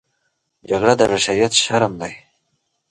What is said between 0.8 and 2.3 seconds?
د بشریت شرم دی